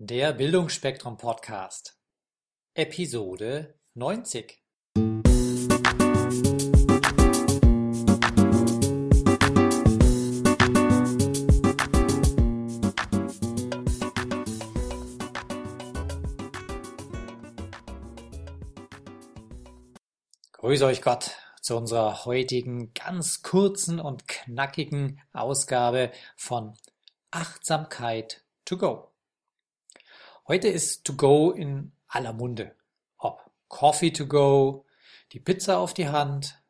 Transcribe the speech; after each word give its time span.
Der 0.00 0.32
Bildungsspektrum 0.32 1.16
Podcast. 1.16 1.98
Episode 2.74 3.80
90. 3.94 4.62
Grüße 20.52 20.86
euch 20.86 21.02
Gott 21.02 21.32
zu 21.60 21.76
unserer 21.76 22.24
heutigen 22.24 22.94
ganz 22.94 23.42
kurzen 23.42 23.98
und 23.98 24.28
knackigen 24.28 25.20
Ausgabe 25.32 26.12
von 26.36 26.78
Achtsamkeit 27.32 28.44
to 28.64 28.78
go. 28.78 29.07
Heute 30.48 30.68
ist 30.68 31.04
to 31.04 31.12
go 31.12 31.50
in 31.50 31.92
aller 32.06 32.32
Munde. 32.32 32.74
Ob 33.18 33.50
Coffee 33.68 34.12
to 34.12 34.26
go, 34.26 34.86
die 35.32 35.40
Pizza 35.40 35.76
auf 35.76 35.92
die 35.92 36.08
Hand, 36.08 36.62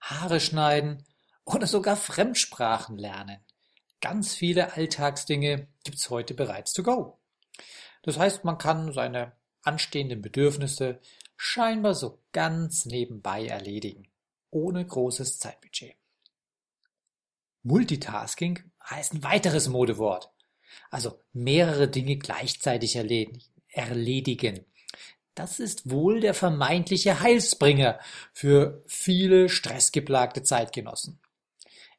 Haare 0.00 0.38
schneiden 0.38 1.06
oder 1.46 1.66
sogar 1.66 1.96
Fremdsprachen 1.96 2.98
lernen. 2.98 3.40
Ganz 4.02 4.34
viele 4.34 4.74
Alltagsdinge 4.74 5.66
gibt's 5.82 6.10
heute 6.10 6.34
bereits 6.34 6.74
to 6.74 6.82
go. 6.82 7.20
Das 8.02 8.18
heißt, 8.18 8.44
man 8.44 8.58
kann 8.58 8.92
seine 8.92 9.32
anstehenden 9.62 10.20
Bedürfnisse 10.20 11.00
scheinbar 11.38 11.94
so 11.94 12.22
ganz 12.32 12.84
nebenbei 12.84 13.46
erledigen, 13.46 14.08
ohne 14.50 14.84
großes 14.84 15.38
Zeitbudget. 15.38 15.96
Multitasking 17.62 18.70
heißt 18.90 19.14
ein 19.14 19.24
weiteres 19.24 19.68
Modewort. 19.68 20.30
Also 20.90 21.20
mehrere 21.32 21.88
Dinge 21.88 22.16
gleichzeitig 22.16 22.96
erledigen. 23.68 24.64
Das 25.34 25.60
ist 25.60 25.90
wohl 25.90 26.20
der 26.20 26.34
vermeintliche 26.34 27.20
Heilsbringer 27.20 27.98
für 28.32 28.82
viele 28.86 29.48
stressgeplagte 29.48 30.42
Zeitgenossen. 30.42 31.18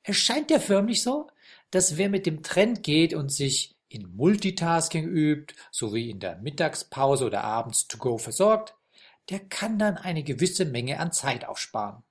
Es 0.03 0.17
scheint 0.17 0.51
ja 0.51 0.59
förmlich 0.59 1.01
so, 1.01 1.27
dass 1.71 1.97
wer 1.97 2.09
mit 2.09 2.25
dem 2.25 2.43
Trend 2.43 2.83
geht 2.83 3.13
und 3.13 3.31
sich 3.31 3.75
in 3.87 4.15
Multitasking 4.15 5.07
übt, 5.07 5.55
sowie 5.71 6.09
in 6.09 6.19
der 6.19 6.37
Mittagspause 6.37 7.25
oder 7.25 7.43
abends 7.43 7.87
to 7.87 7.97
go 7.97 8.17
versorgt, 8.17 8.75
der 9.29 9.39
kann 9.39 9.79
dann 9.79 9.97
eine 9.97 10.23
gewisse 10.23 10.65
Menge 10.65 10.99
an 10.99 11.11
Zeit 11.11 11.45
aufsparen. 11.45 12.03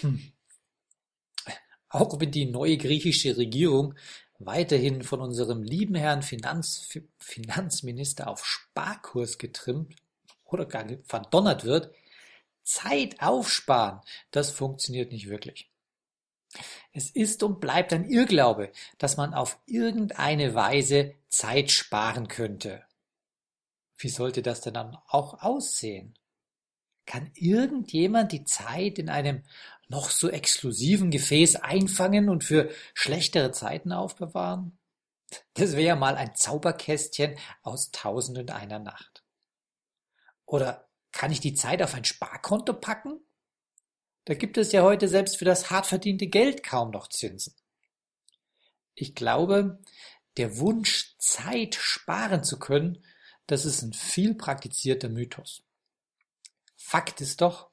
Hm. 0.00 0.32
Auch 1.88 2.20
wenn 2.20 2.30
die 2.30 2.46
neue 2.46 2.76
griechische 2.76 3.36
Regierung 3.36 3.94
weiterhin 4.46 5.02
von 5.02 5.20
unserem 5.20 5.62
lieben 5.62 5.94
Herrn 5.94 6.22
Finanz, 6.22 6.88
Finanzminister 7.18 8.28
auf 8.28 8.44
Sparkurs 8.44 9.38
getrimmt 9.38 9.96
oder 10.44 10.66
gar 10.66 10.84
verdonnert 11.04 11.64
wird, 11.64 11.92
Zeit 12.62 13.20
aufsparen, 13.20 14.00
das 14.30 14.50
funktioniert 14.50 15.12
nicht 15.12 15.28
wirklich. 15.28 15.70
Es 16.92 17.10
ist 17.10 17.42
und 17.42 17.60
bleibt 17.60 17.92
ein 17.92 18.04
Irrglaube, 18.04 18.70
dass 18.98 19.16
man 19.16 19.34
auf 19.34 19.58
irgendeine 19.66 20.54
Weise 20.54 21.14
Zeit 21.28 21.70
sparen 21.70 22.28
könnte. 22.28 22.84
Wie 23.96 24.08
sollte 24.08 24.42
das 24.42 24.60
denn 24.60 24.74
dann 24.74 24.98
auch 25.08 25.42
aussehen? 25.42 26.14
Kann 27.06 27.30
irgendjemand 27.34 28.32
die 28.32 28.44
Zeit 28.44 28.98
in 28.98 29.08
einem 29.08 29.42
noch 29.88 30.10
so 30.10 30.28
exklusiven 30.30 31.10
Gefäß 31.10 31.56
einfangen 31.56 32.28
und 32.28 32.44
für 32.44 32.70
schlechtere 32.94 33.52
Zeiten 33.52 33.92
aufbewahren? 33.92 34.78
Das 35.54 35.76
wäre 35.76 35.96
mal 35.96 36.16
ein 36.16 36.34
Zauberkästchen 36.34 37.36
aus 37.62 37.90
tausend 37.90 38.38
und 38.38 38.50
einer 38.50 38.78
Nacht. 38.78 39.24
Oder 40.46 40.88
kann 41.10 41.32
ich 41.32 41.40
die 41.40 41.54
Zeit 41.54 41.82
auf 41.82 41.94
ein 41.94 42.04
Sparkonto 42.04 42.74
packen? 42.74 43.20
Da 44.24 44.34
gibt 44.34 44.56
es 44.56 44.72
ja 44.72 44.82
heute 44.82 45.08
selbst 45.08 45.36
für 45.36 45.44
das 45.44 45.70
hart 45.70 45.86
verdiente 45.86 46.26
Geld 46.26 46.62
kaum 46.62 46.90
noch 46.90 47.08
Zinsen. 47.08 47.54
Ich 48.94 49.14
glaube, 49.14 49.80
der 50.36 50.58
Wunsch, 50.58 51.16
Zeit 51.18 51.74
sparen 51.74 52.44
zu 52.44 52.58
können, 52.58 53.04
das 53.46 53.64
ist 53.64 53.82
ein 53.82 53.92
viel 53.92 54.34
praktizierter 54.34 55.08
Mythos. 55.08 55.62
Fakt 56.84 57.20
ist 57.20 57.40
doch, 57.40 57.72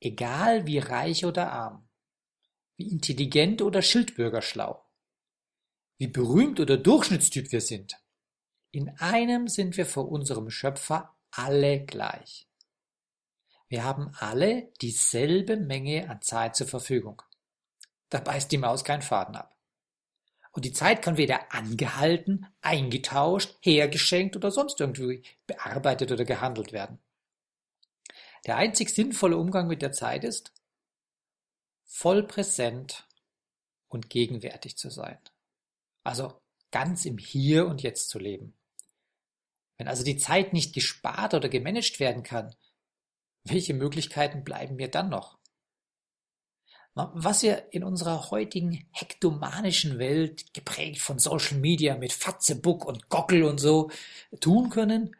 Egal 0.00 0.66
wie 0.66 0.78
reich 0.78 1.24
oder 1.24 1.52
arm, 1.52 1.88
wie 2.76 2.88
intelligent 2.88 3.62
oder 3.62 3.82
schildbürgerschlau, 3.82 4.84
wie 5.98 6.06
berühmt 6.06 6.60
oder 6.60 6.76
Durchschnittstyp 6.76 7.50
wir 7.50 7.60
sind, 7.60 8.00
in 8.70 8.90
einem 8.98 9.48
sind 9.48 9.76
wir 9.76 9.86
vor 9.86 10.08
unserem 10.08 10.50
Schöpfer 10.50 11.16
alle 11.32 11.84
gleich. 11.84 12.48
Wir 13.68 13.82
haben 13.82 14.12
alle 14.18 14.72
dieselbe 14.80 15.56
Menge 15.56 16.08
an 16.08 16.22
Zeit 16.22 16.54
zur 16.54 16.68
Verfügung. 16.68 17.20
Da 18.08 18.20
beißt 18.20 18.52
die 18.52 18.58
Maus 18.58 18.84
keinen 18.84 19.02
Faden 19.02 19.34
ab. 19.34 19.56
Und 20.52 20.64
die 20.64 20.72
Zeit 20.72 21.02
kann 21.02 21.16
weder 21.16 21.52
angehalten, 21.52 22.46
eingetauscht, 22.60 23.56
hergeschenkt 23.62 24.36
oder 24.36 24.50
sonst 24.50 24.80
irgendwie 24.80 25.24
bearbeitet 25.46 26.12
oder 26.12 26.24
gehandelt 26.24 26.72
werden. 26.72 27.00
Der 28.48 28.56
einzig 28.56 28.88
sinnvolle 28.88 29.36
Umgang 29.36 29.68
mit 29.68 29.82
der 29.82 29.92
Zeit 29.92 30.24
ist, 30.24 30.54
voll 31.84 32.26
präsent 32.26 33.06
und 33.88 34.08
gegenwärtig 34.08 34.78
zu 34.78 34.88
sein. 34.88 35.18
Also 36.02 36.40
ganz 36.70 37.04
im 37.04 37.18
Hier 37.18 37.66
und 37.66 37.82
Jetzt 37.82 38.08
zu 38.08 38.18
leben. 38.18 38.54
Wenn 39.76 39.86
also 39.86 40.02
die 40.02 40.16
Zeit 40.16 40.54
nicht 40.54 40.74
gespart 40.74 41.34
oder 41.34 41.50
gemanagt 41.50 42.00
werden 42.00 42.22
kann, 42.22 42.56
welche 43.44 43.74
Möglichkeiten 43.74 44.44
bleiben 44.44 44.76
mir 44.76 44.88
dann 44.88 45.10
noch? 45.10 45.36
Was 46.94 47.42
wir 47.42 47.70
in 47.70 47.84
unserer 47.84 48.30
heutigen 48.30 48.88
hektomanischen 48.92 49.98
Welt, 49.98 50.54
geprägt 50.54 51.02
von 51.02 51.18
Social 51.18 51.58
Media 51.58 51.98
mit 51.98 52.14
Fatzebook 52.14 52.86
und 52.86 53.10
Gockel 53.10 53.44
und 53.44 53.58
so, 53.58 53.90
tun 54.40 54.70
können, 54.70 55.14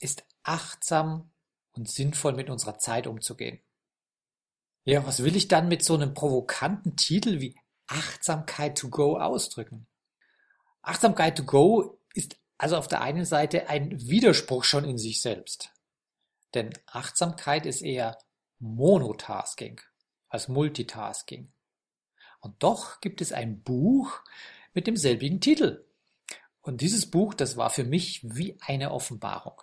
ist 0.00 0.26
achtsam 0.42 1.30
und 1.78 1.88
sinnvoll 1.88 2.32
mit 2.32 2.50
unserer 2.50 2.78
Zeit 2.78 3.06
umzugehen. 3.06 3.60
Ja, 4.84 5.06
was 5.06 5.22
will 5.22 5.36
ich 5.36 5.48
dann 5.48 5.68
mit 5.68 5.84
so 5.84 5.94
einem 5.94 6.12
provokanten 6.12 6.96
Titel 6.96 7.40
wie 7.40 7.56
Achtsamkeit 7.86 8.76
to 8.76 8.88
go 8.88 9.18
ausdrücken? 9.18 9.86
Achtsamkeit 10.82 11.38
to 11.38 11.44
go 11.44 12.00
ist 12.14 12.36
also 12.58 12.76
auf 12.76 12.88
der 12.88 13.00
einen 13.00 13.24
Seite 13.24 13.68
ein 13.68 13.92
Widerspruch 14.08 14.64
schon 14.64 14.84
in 14.84 14.98
sich 14.98 15.22
selbst. 15.22 15.72
Denn 16.54 16.70
Achtsamkeit 16.86 17.64
ist 17.64 17.82
eher 17.82 18.18
Monotasking 18.58 19.80
als 20.28 20.48
Multitasking. 20.48 21.52
Und 22.40 22.62
doch 22.62 23.00
gibt 23.00 23.20
es 23.20 23.32
ein 23.32 23.62
Buch 23.62 24.20
mit 24.74 24.86
demselbigen 24.86 25.40
Titel. 25.40 25.84
Und 26.60 26.80
dieses 26.80 27.10
Buch, 27.10 27.34
das 27.34 27.56
war 27.56 27.70
für 27.70 27.84
mich 27.84 28.20
wie 28.24 28.58
eine 28.60 28.90
Offenbarung. 28.90 29.62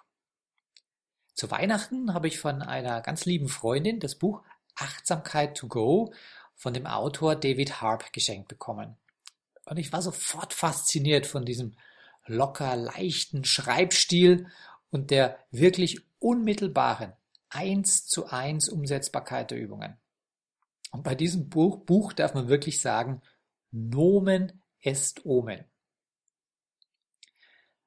Zu 1.36 1.52
Weihnachten 1.52 2.14
habe 2.14 2.30
ich 2.30 2.40
von 2.40 2.62
einer 2.62 3.02
ganz 3.02 3.26
lieben 3.26 3.50
Freundin 3.50 4.00
das 4.00 4.16
Buch 4.16 4.42
Achtsamkeit 4.76 5.58
to 5.58 5.68
go 5.68 6.14
von 6.56 6.74
dem 6.74 6.88
Autor 6.88 7.36
David 7.36 7.82
Harp 7.82 8.14
geschenkt 8.14 8.48
bekommen. 8.48 8.96
Und 9.66 9.78
ich 9.78 9.92
war 9.92 10.02
sofort 10.02 10.54
fasziniert 10.54 11.28
von 11.28 11.44
diesem 11.44 11.76
locker 12.26 12.78
leichten 12.78 13.44
Schreibstil 13.44 14.48
und 14.92 15.12
der 15.12 15.38
wirklich 15.52 16.00
unmittelbaren 16.20 17.14
eins 17.50 18.06
zu 18.06 18.28
eins 18.28 18.70
Umsetzbarkeit 18.70 19.52
der 19.52 19.60
Übungen. 19.60 19.98
Und 20.92 21.04
bei 21.04 21.16
diesem 21.16 21.50
Buch, 21.50 21.80
Buch 21.80 22.14
darf 22.14 22.34
man 22.34 22.48
wirklich 22.48 22.82
sagen, 22.82 23.22
Nomen 23.72 24.62
est 24.82 25.26
Omen. 25.26 25.66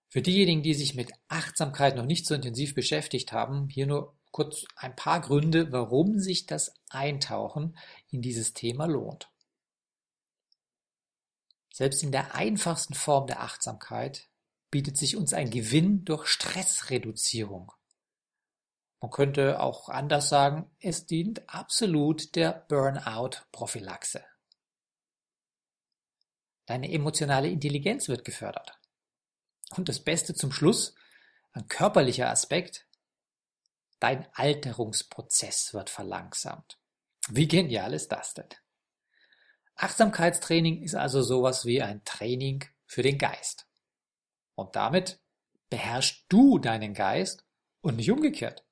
Für 0.08 0.22
diejenigen, 0.22 0.62
die 0.62 0.74
sich 0.74 0.94
mit 0.94 1.12
Achtsamkeit 1.28 1.96
noch 1.96 2.06
nicht 2.06 2.26
so 2.26 2.34
intensiv 2.34 2.74
beschäftigt 2.74 3.32
haben, 3.32 3.68
hier 3.68 3.86
nur 3.86 4.16
kurz 4.30 4.64
ein 4.76 4.96
paar 4.96 5.20
Gründe, 5.20 5.70
warum 5.72 6.18
sich 6.18 6.46
das 6.46 6.74
Eintauchen 6.88 7.76
in 8.10 8.22
dieses 8.22 8.54
Thema 8.54 8.86
lohnt. 8.86 9.30
Selbst 11.72 12.02
in 12.02 12.10
der 12.10 12.34
einfachsten 12.34 12.94
Form 12.94 13.26
der 13.26 13.42
Achtsamkeit 13.42 14.28
bietet 14.70 14.96
sich 14.96 15.16
uns 15.16 15.32
ein 15.32 15.50
Gewinn 15.50 16.04
durch 16.04 16.26
Stressreduzierung. 16.26 17.72
Man 19.00 19.10
könnte 19.10 19.60
auch 19.60 19.88
anders 19.88 20.28
sagen, 20.28 20.70
es 20.80 21.06
dient 21.06 21.48
absolut 21.48 22.34
der 22.34 22.66
Burnout-Prophylaxe. 22.68 24.24
Deine 26.66 26.90
emotionale 26.90 27.48
Intelligenz 27.48 28.08
wird 28.08 28.24
gefördert. 28.24 28.77
Und 29.76 29.88
das 29.88 30.00
Beste 30.00 30.34
zum 30.34 30.52
Schluss, 30.52 30.94
ein 31.52 31.68
körperlicher 31.68 32.30
Aspekt, 32.30 32.86
dein 34.00 34.26
Alterungsprozess 34.34 35.74
wird 35.74 35.90
verlangsamt. 35.90 36.78
Wie 37.28 37.48
genial 37.48 37.92
ist 37.92 38.12
das 38.12 38.34
denn? 38.34 38.48
Achtsamkeitstraining 39.74 40.82
ist 40.82 40.94
also 40.94 41.22
sowas 41.22 41.64
wie 41.64 41.82
ein 41.82 42.04
Training 42.04 42.64
für 42.86 43.02
den 43.02 43.18
Geist. 43.18 43.66
Und 44.54 44.74
damit 44.74 45.20
beherrschst 45.70 46.24
du 46.28 46.58
deinen 46.58 46.94
Geist 46.94 47.44
und 47.80 47.96
nicht 47.96 48.10
umgekehrt. 48.10 48.64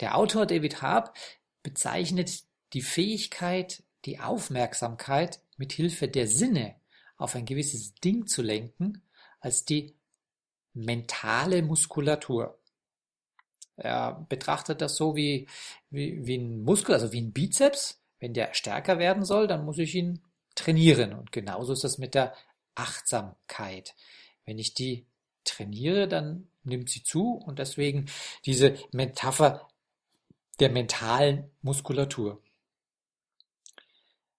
Der 0.00 0.16
Autor 0.16 0.46
David 0.46 0.82
Harp 0.82 1.16
bezeichnet 1.62 2.42
die 2.72 2.82
Fähigkeit, 2.82 3.84
die 4.04 4.18
Aufmerksamkeit 4.18 5.40
mit 5.56 5.72
Hilfe 5.72 6.08
der 6.08 6.26
Sinne 6.26 6.76
auf 7.16 7.34
ein 7.36 7.46
gewisses 7.46 7.94
Ding 7.94 8.26
zu 8.26 8.42
lenken, 8.42 9.02
als 9.42 9.64
die 9.64 9.94
mentale 10.72 11.62
Muskulatur. 11.62 12.58
Er 13.76 14.24
betrachtet 14.28 14.80
das 14.80 14.96
so 14.96 15.16
wie, 15.16 15.48
wie, 15.90 16.24
wie 16.26 16.38
ein 16.38 16.62
Muskel, 16.62 16.94
also 16.94 17.12
wie 17.12 17.20
ein 17.20 17.32
Bizeps. 17.32 18.00
Wenn 18.20 18.32
der 18.32 18.54
stärker 18.54 18.98
werden 18.98 19.24
soll, 19.24 19.48
dann 19.48 19.64
muss 19.64 19.78
ich 19.78 19.94
ihn 19.94 20.22
trainieren. 20.54 21.12
Und 21.12 21.32
genauso 21.32 21.72
ist 21.72 21.84
das 21.84 21.98
mit 21.98 22.14
der 22.14 22.34
Achtsamkeit. 22.74 23.94
Wenn 24.46 24.58
ich 24.58 24.74
die 24.74 25.06
trainiere, 25.44 26.06
dann 26.06 26.48
nimmt 26.62 26.88
sie 26.88 27.02
zu 27.02 27.34
und 27.34 27.58
deswegen 27.58 28.06
diese 28.46 28.76
Metapher 28.92 29.68
der 30.60 30.70
mentalen 30.70 31.50
Muskulatur. 31.62 32.40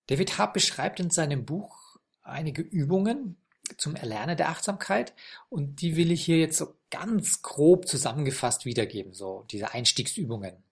David 0.08 0.38
Hart 0.38 0.54
beschreibt 0.54 1.02
in 1.02 1.10
seinem 1.10 1.44
Buch 1.44 1.98
einige 2.22 2.62
Übungen 2.62 3.38
zum 3.78 3.96
Erlernen 3.96 4.38
der 4.38 4.50
Achtsamkeit 4.50 5.14
und 5.50 5.82
die 5.82 5.96
will 5.96 6.12
ich 6.12 6.26
hier 6.26 6.38
jetzt 6.38 6.58
so 6.58 6.76
ganz 6.90 7.42
grob 7.42 7.88
zusammengefasst 7.88 8.66
wiedergeben, 8.66 9.14
so 9.14 9.46
diese 9.50 9.74
Einstiegsübungen. 9.74 10.64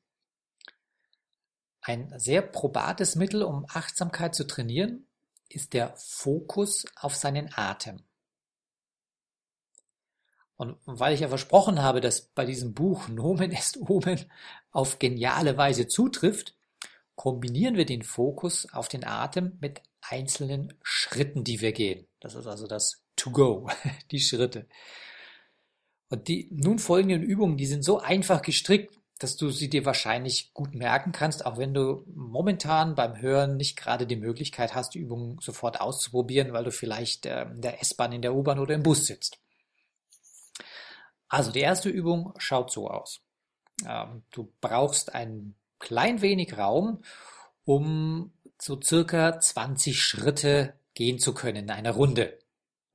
Ein 1.81 2.13
sehr 2.19 2.41
probates 2.41 3.15
Mittel, 3.15 3.41
um 3.43 3.65
Achtsamkeit 3.67 4.35
zu 4.35 4.45
trainieren, 4.45 5.07
ist 5.49 5.73
der 5.73 5.95
Fokus 5.97 6.85
auf 6.95 7.15
seinen 7.15 7.49
Atem. 7.55 8.03
Und 10.57 10.77
weil 10.85 11.15
ich 11.15 11.21
ja 11.21 11.27
versprochen 11.27 11.81
habe, 11.81 12.01
dass 12.01 12.21
bei 12.21 12.45
diesem 12.45 12.75
Buch 12.75 13.07
Nomen 13.07 13.51
est 13.51 13.77
Omen 13.77 14.31
auf 14.71 14.99
geniale 14.99 15.57
Weise 15.57 15.87
zutrifft, 15.87 16.55
kombinieren 17.15 17.77
wir 17.77 17.85
den 17.85 18.03
Fokus 18.03 18.71
auf 18.71 18.87
den 18.87 19.03
Atem 19.03 19.57
mit 19.59 19.81
einzelnen 20.01 20.73
Schritten, 20.83 21.43
die 21.43 21.61
wir 21.61 21.71
gehen. 21.71 22.07
Das 22.21 22.35
ist 22.35 22.47
also 22.47 22.67
das 22.67 23.03
To 23.17 23.31
Go, 23.31 23.69
die 24.11 24.21
Schritte. 24.21 24.67
Und 26.09 26.27
die 26.27 26.47
nun 26.51 26.79
folgenden 26.79 27.23
Übungen, 27.23 27.57
die 27.57 27.65
sind 27.65 27.83
so 27.83 27.99
einfach 27.99 28.41
gestrickt, 28.41 28.97
dass 29.19 29.37
du 29.37 29.49
sie 29.49 29.69
dir 29.69 29.85
wahrscheinlich 29.85 30.53
gut 30.53 30.73
merken 30.73 31.11
kannst, 31.11 31.45
auch 31.45 31.57
wenn 31.57 31.73
du 31.73 32.03
momentan 32.13 32.95
beim 32.95 33.21
Hören 33.21 33.55
nicht 33.55 33.75
gerade 33.75 34.07
die 34.07 34.15
Möglichkeit 34.15 34.73
hast, 34.73 34.95
die 34.95 34.99
Übungen 34.99 35.37
sofort 35.39 35.79
auszuprobieren, 35.79 36.53
weil 36.53 36.63
du 36.63 36.71
vielleicht 36.71 37.25
äh, 37.25 37.43
in 37.43 37.61
der 37.61 37.81
S-Bahn, 37.81 38.13
in 38.13 38.21
der 38.21 38.33
U-Bahn 38.33 38.59
oder 38.59 38.73
im 38.73 38.83
Bus 38.83 39.05
sitzt. 39.05 39.39
Also 41.27 41.51
die 41.51 41.59
erste 41.59 41.89
Übung 41.89 42.33
schaut 42.37 42.71
so 42.71 42.89
aus. 42.89 43.21
Ähm, 43.87 44.23
du 44.31 44.51
brauchst 44.59 45.13
ein 45.13 45.55
klein 45.79 46.21
wenig 46.21 46.57
Raum, 46.57 47.03
um 47.63 48.33
so 48.57 48.81
circa 48.81 49.39
20 49.39 50.01
Schritte 50.01 50.73
gehen 50.93 51.19
zu 51.19 51.33
können 51.33 51.63
in 51.63 51.71
einer 51.71 51.91
Runde. 51.91 52.39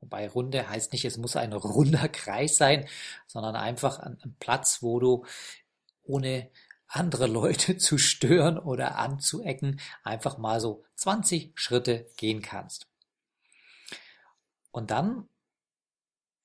Wobei 0.00 0.28
Runde 0.28 0.68
heißt 0.68 0.92
nicht, 0.92 1.04
es 1.04 1.16
muss 1.16 1.36
ein 1.36 1.52
runder 1.52 2.08
Kreis 2.08 2.56
sein, 2.56 2.88
sondern 3.26 3.56
einfach 3.56 3.98
ein, 3.98 4.36
Platz, 4.38 4.82
wo 4.82 5.00
du 5.00 5.24
ohne 6.02 6.50
andere 6.86 7.26
Leute 7.26 7.76
zu 7.78 7.98
stören 7.98 8.58
oder 8.58 8.96
anzuecken, 8.96 9.80
einfach 10.02 10.38
mal 10.38 10.60
so 10.60 10.84
20 10.96 11.52
Schritte 11.54 12.10
gehen 12.16 12.42
kannst. 12.42 12.88
Und 14.70 14.90
dann 14.90 15.28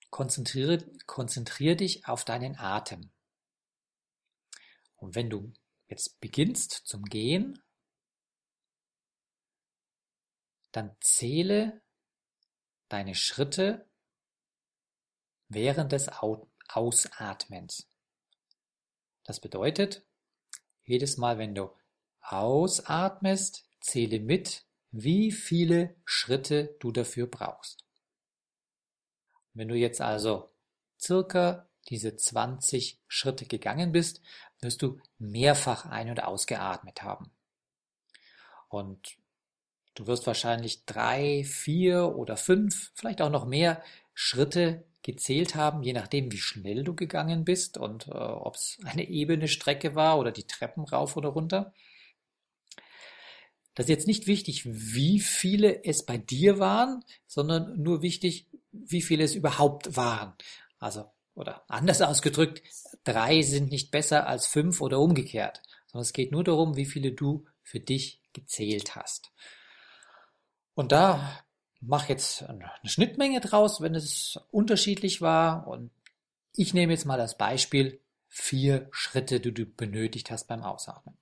konzentriere, 0.10 0.80
konzentriere 1.06 1.76
dich 1.76 2.08
auf 2.08 2.24
deinen 2.24 2.58
Atem. 2.58 3.12
Und 4.96 5.16
wenn 5.16 5.30
du 5.30 5.52
jetzt 5.88 6.22
beginnst 6.22 6.72
zum 6.86 7.04
Gehen, 7.04 7.62
dann 10.72 10.96
zähle 11.00 11.82
deine 12.90 13.16
Schritte 13.16 13.90
während 15.48 15.92
des 15.92 16.10
Ausatmens. 16.68 17.88
Das 19.24 19.40
bedeutet, 19.40 20.06
jedes 20.84 21.18
Mal, 21.18 21.38
wenn 21.38 21.56
du 21.56 21.72
ausatmest, 22.22 23.66
zähle 23.80 24.20
mit, 24.20 24.66
wie 24.92 25.32
viele 25.32 25.96
Schritte 26.06 26.76
du 26.80 26.92
dafür 26.92 27.28
brauchst. 27.28 27.86
Wenn 29.54 29.68
du 29.68 29.76
jetzt 29.76 30.02
also 30.02 30.54
circa 31.00 31.70
diese 31.90 32.16
20 32.16 33.02
Schritte 33.08 33.46
gegangen 33.46 33.92
bist, 33.92 34.22
wirst 34.60 34.82
du 34.82 35.00
mehrfach 35.18 35.86
ein- 35.86 36.10
und 36.10 36.24
ausgeatmet 36.24 37.02
haben. 37.02 37.32
Und 38.70 39.18
du 39.96 40.08
wirst 40.08 40.28
wahrscheinlich 40.28 40.86
drei, 40.86 41.44
vier 41.44 42.16
oder 42.16 42.38
fünf, 42.38 42.92
vielleicht 42.96 43.22
auch 43.22 43.30
noch 43.30 43.46
mehr 43.46 43.82
Schritte 44.14 44.84
gezählt 45.04 45.56
haben, 45.56 45.82
je 45.82 45.94
nachdem, 45.94 46.32
wie 46.32 46.38
schnell 46.38 46.84
du 46.84 46.96
gegangen 46.96 47.44
bist 47.44 47.78
und 47.78 48.08
äh, 48.08 48.12
ob 48.12 48.56
es 48.56 48.78
eine 48.86 49.10
ebene 49.10 49.48
Strecke 49.48 49.96
war 49.96 50.20
oder 50.20 50.32
die 50.32 50.46
Treppen 50.46 50.84
rauf 50.84 51.18
oder 51.18 51.30
runter. 51.30 51.74
Das 53.74 53.86
ist 53.86 53.90
jetzt 53.90 54.08
nicht 54.08 54.28
wichtig, 54.28 54.64
wie 54.66 55.20
viele 55.20 55.84
es 55.84 56.06
bei 56.06 56.18
dir 56.18 56.60
waren, 56.60 57.04
sondern 57.26 57.82
nur 57.82 58.02
wichtig, 58.02 58.48
wie 58.72 59.02
viele 59.02 59.24
es 59.24 59.34
überhaupt 59.34 59.96
waren. 59.96 60.34
Also, 60.78 61.06
oder 61.34 61.64
anders 61.68 62.02
ausgedrückt, 62.02 62.62
drei 63.04 63.42
sind 63.42 63.72
nicht 63.72 63.90
besser 63.92 64.28
als 64.28 64.46
fünf 64.46 64.82
oder 64.82 65.00
umgekehrt, 65.00 65.62
sondern 65.88 66.04
es 66.04 66.14
geht 66.14 66.32
nur 66.32 66.44
darum, 66.44 66.76
wie 66.76 66.86
viele 66.86 67.14
du 67.14 67.46
für 67.64 67.80
dich 67.80 68.22
gezählt 68.34 68.96
hast. 68.96 69.32
Und 70.74 70.92
da 70.92 71.44
mach 71.80 72.10
jetzt 72.10 72.44
eine 72.44 72.72
Schnittmenge 72.86 73.42
draus, 73.42 73.82
wenn 73.82 73.96
es 73.96 74.40
unterschiedlich 74.52 75.22
war. 75.22 75.68
Und 75.68 75.92
ich 76.54 76.74
nehme 76.74 76.94
jetzt 76.94 77.06
mal 77.06 77.18
das 77.18 77.38
Beispiel 77.38 78.02
vier 78.28 78.88
Schritte, 78.92 79.40
die 79.40 79.54
du 79.54 79.66
benötigt 79.66 80.32
hast 80.32 80.48
beim 80.48 80.64
Ausatmen. 80.64 81.18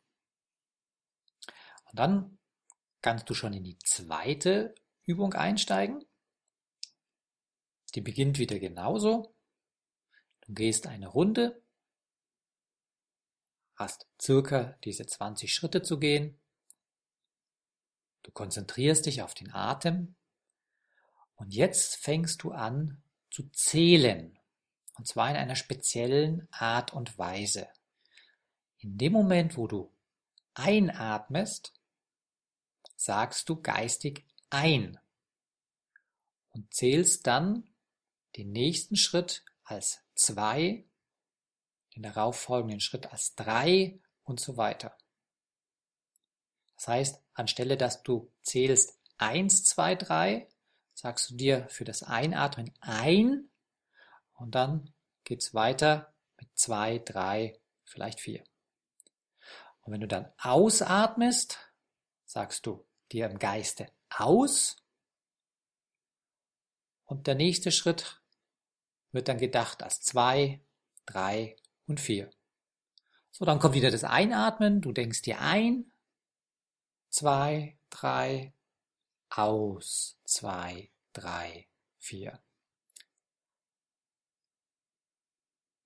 Und 1.86 1.98
dann 1.98 2.38
kannst 3.02 3.30
du 3.30 3.34
schon 3.34 3.54
in 3.54 3.64
die 3.64 3.80
zweite 3.80 4.76
Übung 5.06 5.34
einsteigen. 5.34 6.06
Die 7.96 8.02
beginnt 8.02 8.38
wieder 8.38 8.60
genauso. 8.60 9.34
Du 10.42 10.54
gehst 10.54 10.86
eine 10.86 11.08
Runde, 11.08 11.62
hast 13.76 14.08
circa 14.22 14.78
diese 14.84 15.08
20 15.08 15.54
Schritte 15.54 15.82
zu 15.82 15.98
gehen. 16.00 16.39
Du 18.24 18.32
konzentrierst 18.32 19.06
dich 19.06 19.22
auf 19.22 19.34
den 19.34 19.54
Atem 19.54 20.16
und 21.36 21.54
jetzt 21.54 21.96
fängst 21.98 22.44
du 22.44 22.52
an 22.52 23.02
zu 23.32 23.50
zählen. 23.50 24.38
Und 24.98 25.08
zwar 25.08 25.30
in 25.30 25.38
einer 25.38 25.56
speziellen 25.56 26.48
Art 26.52 26.94
und 26.94 27.18
Weise. 27.18 27.70
In 28.80 28.98
dem 28.98 29.14
Moment, 29.14 29.56
wo 29.56 29.68
du 29.68 29.94
einatmest, 30.54 31.74
sagst 32.96 33.48
du 33.48 33.62
geistig 33.62 34.26
ein 34.50 35.00
und 36.50 36.74
zählst 36.74 37.28
dann 37.28 37.70
den 38.36 38.52
nächsten 38.52 38.98
Schritt 38.98 39.46
als 39.64 40.00
zwei, 40.16 40.86
den 41.96 42.04
darauffolgenden 42.04 42.82
Schritt 42.82 43.12
als 43.12 43.36
drei 43.36 44.00
und 44.24 44.40
so 44.40 44.58
weiter. 44.58 44.98
Das 46.80 46.88
heißt, 46.88 47.24
anstelle 47.34 47.76
dass 47.76 48.04
du 48.04 48.32
zählst 48.42 48.98
eins, 49.18 49.66
zwei, 49.66 49.96
drei, 49.96 50.48
sagst 50.94 51.30
du 51.30 51.36
dir 51.36 51.68
für 51.68 51.84
das 51.84 52.04
Einatmen 52.04 52.74
ein 52.80 53.50
und 54.32 54.56
dann 54.56 54.94
geht's 55.26 55.54
weiter 55.54 56.14
mit 56.38 56.48
zwei, 56.58 57.00
drei, 57.00 57.60
vielleicht 57.84 58.22
vier. 58.22 58.46
Und 59.82 59.92
wenn 59.92 60.00
du 60.00 60.08
dann 60.08 60.32
ausatmest, 60.38 61.58
sagst 62.24 62.66
du 62.66 62.88
dir 63.12 63.30
im 63.30 63.40
Geiste 63.40 63.92
aus 64.10 64.78
und 67.04 67.28
der 67.28 67.36
nächste 67.36 67.74
Schritt 67.74 68.22
wird 69.12 69.28
dann 69.28 69.38
gedacht 69.38 69.84
als 69.84 70.00
zwei, 70.00 70.64
drei 71.06 71.58
und 71.88 72.00
vier. 72.00 72.30
So, 73.32 73.44
dann 73.44 73.60
kommt 73.60 73.76
wieder 73.76 73.92
das 73.92 74.06
Einatmen. 74.06 74.80
Du 74.80 74.94
denkst 74.94 75.24
dir 75.24 75.42
ein, 75.42 75.92
zwei, 77.20 77.78
drei, 77.90 78.54
aus, 79.30 80.18
zwei, 80.24 80.90
drei, 81.12 81.68
vier. 81.98 82.42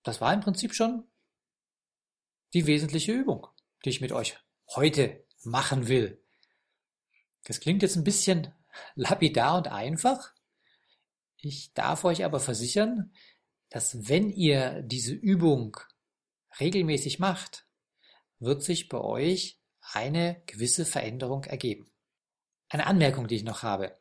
Das 0.03 0.21
war 0.21 0.31
im 0.31 0.41
Prinzip 0.41 0.75
schon 0.75 1.07
die 2.53 2.67
wesentliche 2.67 3.13
Übung, 3.13 3.47
die 3.83 3.89
ich 3.89 3.99
mit 3.99 4.11
euch 4.11 4.37
heute 4.75 5.25
machen 5.41 5.87
will. 5.87 6.23
Das 7.45 7.59
klingt 7.59 7.81
jetzt 7.81 7.95
ein 7.95 8.03
bisschen 8.03 8.53
lapidar 8.93 9.57
und 9.57 9.69
einfach, 9.69 10.35
ich 11.37 11.73
darf 11.73 12.05
euch 12.05 12.23
aber 12.25 12.41
versichern, 12.41 13.11
dass 13.69 14.07
wenn 14.07 14.29
ihr 14.29 14.83
diese 14.83 15.15
Übung 15.15 15.77
regelmäßig 16.59 17.17
macht, 17.17 17.65
wird 18.37 18.61
sich 18.61 18.87
bei 18.87 18.99
euch 18.99 19.62
eine 19.91 20.41
gewisse 20.45 20.85
Veränderung 20.85 21.43
ergeben. 21.43 21.91
Eine 22.69 22.87
Anmerkung, 22.87 23.27
die 23.27 23.35
ich 23.35 23.43
noch 23.43 23.63
habe. 23.63 23.95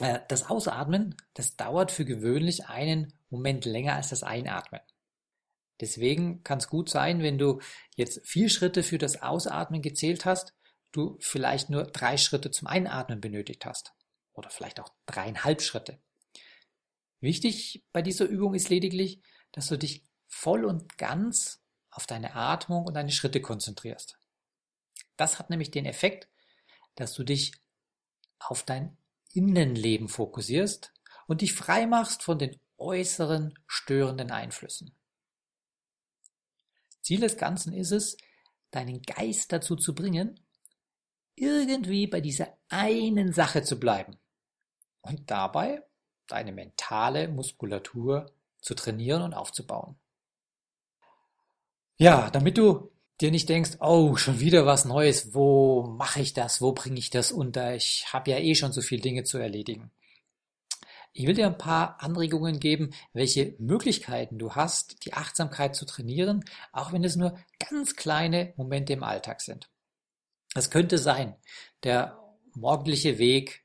Äh, 0.00 0.20
das 0.28 0.48
Ausatmen, 0.48 1.16
das 1.34 1.56
dauert 1.56 1.90
für 1.90 2.04
gewöhnlich 2.04 2.66
einen 2.66 3.12
Moment 3.30 3.64
länger 3.64 3.94
als 3.96 4.10
das 4.10 4.22
Einatmen. 4.22 4.80
Deswegen 5.80 6.42
kann 6.42 6.58
es 6.58 6.68
gut 6.68 6.90
sein, 6.90 7.22
wenn 7.22 7.38
du 7.38 7.60
jetzt 7.94 8.26
vier 8.26 8.48
Schritte 8.48 8.82
für 8.82 8.98
das 8.98 9.22
Ausatmen 9.22 9.82
gezählt 9.82 10.24
hast, 10.24 10.54
du 10.92 11.18
vielleicht 11.20 11.70
nur 11.70 11.84
drei 11.84 12.16
Schritte 12.16 12.50
zum 12.50 12.68
Einatmen 12.68 13.20
benötigt 13.20 13.64
hast. 13.64 13.92
Oder 14.32 14.50
vielleicht 14.50 14.80
auch 14.80 14.90
dreieinhalb 15.06 15.62
Schritte. 15.62 16.00
Wichtig 17.20 17.84
bei 17.92 18.02
dieser 18.02 18.26
Übung 18.26 18.54
ist 18.54 18.68
lediglich, 18.68 19.20
dass 19.52 19.66
du 19.66 19.76
dich 19.76 20.04
voll 20.28 20.64
und 20.64 20.98
ganz 20.98 21.62
auf 21.90 22.06
deine 22.06 22.34
Atmung 22.34 22.84
und 22.84 22.94
deine 22.94 23.10
Schritte 23.10 23.40
konzentrierst. 23.40 24.17
Das 25.18 25.38
hat 25.38 25.50
nämlich 25.50 25.70
den 25.70 25.84
Effekt, 25.84 26.28
dass 26.94 27.12
du 27.12 27.24
dich 27.24 27.52
auf 28.38 28.62
dein 28.62 28.96
Innenleben 29.34 30.08
fokussierst 30.08 30.94
und 31.26 31.42
dich 31.42 31.52
frei 31.52 31.86
machst 31.86 32.22
von 32.22 32.38
den 32.38 32.58
äußeren 32.78 33.52
störenden 33.66 34.30
Einflüssen. 34.30 34.94
Ziel 37.02 37.20
des 37.20 37.36
Ganzen 37.36 37.74
ist 37.74 37.90
es, 37.90 38.16
deinen 38.70 39.02
Geist 39.02 39.52
dazu 39.52 39.76
zu 39.76 39.94
bringen, 39.94 40.40
irgendwie 41.34 42.06
bei 42.06 42.20
dieser 42.20 42.56
einen 42.68 43.32
Sache 43.32 43.62
zu 43.62 43.78
bleiben 43.78 44.18
und 45.02 45.30
dabei 45.30 45.82
deine 46.26 46.52
mentale 46.52 47.28
Muskulatur 47.28 48.30
zu 48.60 48.74
trainieren 48.74 49.22
und 49.22 49.34
aufzubauen. 49.34 49.98
Ja, 51.96 52.30
damit 52.30 52.58
du 52.58 52.92
dir 53.20 53.30
nicht 53.30 53.48
denkst, 53.48 53.78
oh, 53.80 54.16
schon 54.16 54.40
wieder 54.40 54.66
was 54.66 54.84
Neues, 54.84 55.34
wo 55.34 55.82
mache 55.86 56.20
ich 56.20 56.32
das, 56.32 56.60
wo 56.60 56.72
bringe 56.72 56.98
ich 56.98 57.10
das 57.10 57.32
unter, 57.32 57.74
ich 57.74 58.12
habe 58.12 58.30
ja 58.30 58.38
eh 58.38 58.54
schon 58.54 58.72
so 58.72 58.80
viele 58.80 59.02
Dinge 59.02 59.24
zu 59.24 59.38
erledigen. 59.38 59.90
Ich 61.12 61.26
will 61.26 61.34
dir 61.34 61.46
ein 61.46 61.58
paar 61.58 62.00
Anregungen 62.00 62.60
geben, 62.60 62.90
welche 63.12 63.56
Möglichkeiten 63.58 64.38
du 64.38 64.54
hast, 64.54 65.04
die 65.04 65.14
Achtsamkeit 65.14 65.74
zu 65.74 65.84
trainieren, 65.84 66.44
auch 66.72 66.92
wenn 66.92 67.02
es 67.02 67.16
nur 67.16 67.36
ganz 67.70 67.96
kleine 67.96 68.52
Momente 68.56 68.92
im 68.92 69.02
Alltag 69.02 69.40
sind. 69.40 69.68
Es 70.54 70.70
könnte 70.70 70.98
sein, 70.98 71.34
der 71.82 72.18
morgendliche 72.54 73.18
Weg 73.18 73.64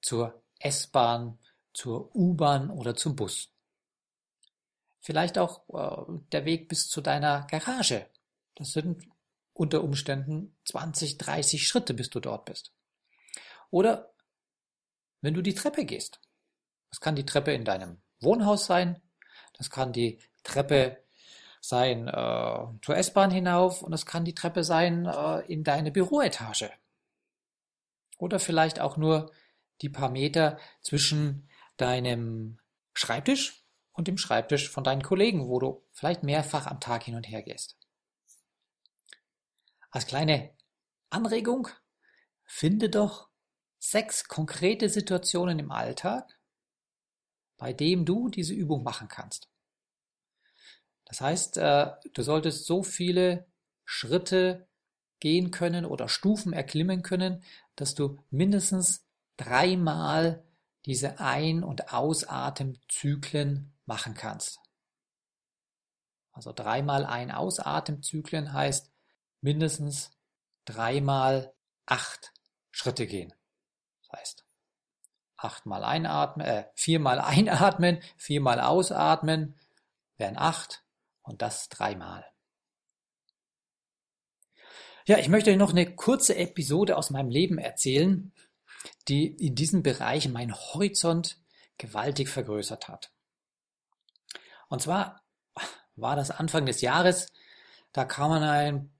zur 0.00 0.42
S-Bahn, 0.60 1.38
zur 1.72 2.14
U-Bahn 2.14 2.70
oder 2.70 2.94
zum 2.94 3.16
Bus. 3.16 3.50
Vielleicht 5.00 5.36
auch 5.36 5.68
äh, 5.68 6.18
der 6.32 6.44
Weg 6.44 6.68
bis 6.68 6.88
zu 6.88 7.00
deiner 7.00 7.46
Garage. 7.50 8.06
Das 8.54 8.72
sind 8.72 9.06
unter 9.52 9.82
Umständen 9.82 10.56
20, 10.64 11.18
30 11.18 11.66
Schritte, 11.66 11.94
bis 11.94 12.10
du 12.10 12.20
dort 12.20 12.44
bist. 12.44 12.72
Oder 13.70 14.12
wenn 15.20 15.34
du 15.34 15.42
die 15.42 15.54
Treppe 15.54 15.84
gehst. 15.84 16.20
Das 16.90 17.00
kann 17.00 17.16
die 17.16 17.26
Treppe 17.26 17.52
in 17.52 17.64
deinem 17.64 18.02
Wohnhaus 18.20 18.66
sein, 18.66 19.00
das 19.54 19.70
kann 19.70 19.92
die 19.92 20.20
Treppe 20.42 21.02
sein 21.60 22.08
äh, 22.08 22.66
zur 22.82 22.96
S-Bahn 22.96 23.30
hinauf 23.30 23.82
und 23.82 23.90
das 23.90 24.04
kann 24.04 24.24
die 24.24 24.34
Treppe 24.34 24.64
sein 24.64 25.06
äh, 25.06 25.40
in 25.50 25.64
deine 25.64 25.90
Büroetage. 25.90 26.70
Oder 28.18 28.38
vielleicht 28.38 28.80
auch 28.80 28.96
nur 28.96 29.32
die 29.80 29.88
paar 29.88 30.10
Meter 30.10 30.58
zwischen 30.82 31.48
deinem 31.76 32.58
Schreibtisch 32.92 33.64
und 33.92 34.08
dem 34.08 34.18
Schreibtisch 34.18 34.68
von 34.68 34.84
deinen 34.84 35.02
Kollegen, 35.02 35.48
wo 35.48 35.58
du 35.58 35.82
vielleicht 35.92 36.22
mehrfach 36.22 36.66
am 36.66 36.80
Tag 36.80 37.04
hin 37.04 37.16
und 37.16 37.28
her 37.28 37.42
gehst. 37.42 37.76
Als 39.94 40.06
kleine 40.06 40.50
Anregung, 41.10 41.68
finde 42.42 42.90
doch 42.90 43.28
sechs 43.78 44.26
konkrete 44.26 44.88
Situationen 44.88 45.60
im 45.60 45.70
Alltag, 45.70 46.36
bei 47.58 47.72
dem 47.72 48.04
du 48.04 48.28
diese 48.28 48.54
Übung 48.54 48.82
machen 48.82 49.06
kannst. 49.06 49.48
Das 51.04 51.20
heißt, 51.20 51.58
äh, 51.58 51.92
du 52.12 52.22
solltest 52.22 52.66
so 52.66 52.82
viele 52.82 53.46
Schritte 53.84 54.66
gehen 55.20 55.52
können 55.52 55.86
oder 55.86 56.08
Stufen 56.08 56.52
erklimmen 56.52 57.02
können, 57.02 57.44
dass 57.76 57.94
du 57.94 58.18
mindestens 58.30 59.06
dreimal 59.36 60.42
diese 60.86 61.20
Ein- 61.20 61.62
und 61.62 61.92
Ausatemzyklen 61.92 63.72
machen 63.86 64.14
kannst. 64.14 64.58
Also 66.32 66.52
dreimal 66.52 67.06
Ein-Ausatemzyklen 67.06 68.52
heißt 68.52 68.90
mindestens 69.44 70.10
dreimal 70.64 71.54
acht 71.84 72.32
Schritte 72.70 73.06
gehen. 73.06 73.32
Das 74.00 74.18
heißt, 74.18 74.46
achtmal 75.36 75.84
einatmen, 75.84 76.46
äh, 76.46 76.64
viermal 76.74 77.20
einatmen, 77.20 78.02
viermal 78.16 78.58
ausatmen, 78.58 79.54
wären 80.16 80.38
acht 80.38 80.82
und 81.22 81.42
das 81.42 81.68
dreimal. 81.68 82.24
Ja, 85.06 85.18
ich 85.18 85.28
möchte 85.28 85.50
euch 85.50 85.58
noch 85.58 85.72
eine 85.72 85.94
kurze 85.94 86.36
Episode 86.36 86.96
aus 86.96 87.10
meinem 87.10 87.28
Leben 87.28 87.58
erzählen, 87.58 88.32
die 89.08 89.26
in 89.26 89.54
diesem 89.54 89.82
Bereich 89.82 90.26
meinen 90.30 90.54
Horizont 90.54 91.38
gewaltig 91.76 92.30
vergrößert 92.30 92.88
hat. 92.88 93.12
Und 94.68 94.80
zwar 94.80 95.22
war 95.96 96.16
das 96.16 96.30
Anfang 96.30 96.64
des 96.64 96.80
Jahres, 96.80 97.30
da 97.92 98.06
kamen 98.06 98.42
ein 98.42 98.93